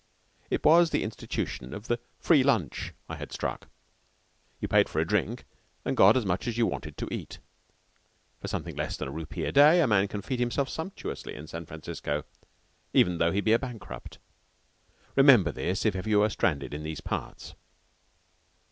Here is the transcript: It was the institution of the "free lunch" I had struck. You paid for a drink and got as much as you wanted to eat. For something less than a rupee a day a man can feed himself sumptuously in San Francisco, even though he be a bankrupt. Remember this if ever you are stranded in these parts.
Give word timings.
It 0.49 0.65
was 0.65 0.89
the 0.89 1.03
institution 1.03 1.75
of 1.75 1.85
the 1.85 1.99
"free 2.17 2.41
lunch" 2.41 2.91
I 3.07 3.17
had 3.17 3.31
struck. 3.31 3.67
You 4.59 4.67
paid 4.67 4.89
for 4.89 4.99
a 4.99 5.05
drink 5.05 5.43
and 5.85 5.95
got 5.95 6.17
as 6.17 6.25
much 6.25 6.47
as 6.47 6.57
you 6.57 6.65
wanted 6.65 6.97
to 6.97 7.13
eat. 7.13 7.37
For 8.39 8.47
something 8.47 8.75
less 8.75 8.97
than 8.97 9.09
a 9.09 9.11
rupee 9.11 9.45
a 9.45 9.51
day 9.51 9.79
a 9.79 9.85
man 9.85 10.07
can 10.07 10.23
feed 10.23 10.39
himself 10.39 10.69
sumptuously 10.69 11.35
in 11.35 11.45
San 11.45 11.67
Francisco, 11.67 12.23
even 12.93 13.19
though 13.19 13.31
he 13.31 13.41
be 13.41 13.53
a 13.53 13.59
bankrupt. 13.59 14.17
Remember 15.15 15.51
this 15.51 15.85
if 15.85 15.95
ever 15.95 16.09
you 16.09 16.23
are 16.23 16.31
stranded 16.31 16.73
in 16.73 16.81
these 16.81 17.01
parts. 17.01 17.53